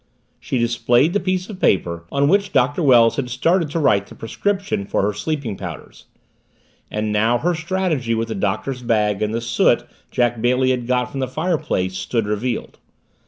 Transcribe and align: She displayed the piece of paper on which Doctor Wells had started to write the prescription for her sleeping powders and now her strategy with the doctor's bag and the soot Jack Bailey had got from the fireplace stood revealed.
She 0.39 0.57
displayed 0.57 1.13
the 1.13 1.19
piece 1.19 1.47
of 1.47 1.59
paper 1.59 2.05
on 2.11 2.27
which 2.27 2.51
Doctor 2.51 2.81
Wells 2.81 3.17
had 3.17 3.29
started 3.29 3.69
to 3.69 3.77
write 3.79 4.07
the 4.07 4.15
prescription 4.15 4.83
for 4.87 5.03
her 5.03 5.13
sleeping 5.13 5.55
powders 5.55 6.05
and 6.89 7.11
now 7.13 7.37
her 7.37 7.53
strategy 7.53 8.15
with 8.15 8.29
the 8.29 8.33
doctor's 8.33 8.81
bag 8.81 9.21
and 9.21 9.31
the 9.31 9.41
soot 9.41 9.83
Jack 10.09 10.41
Bailey 10.41 10.71
had 10.71 10.87
got 10.87 11.11
from 11.11 11.19
the 11.19 11.27
fireplace 11.27 11.99
stood 11.99 12.25
revealed. 12.25 12.79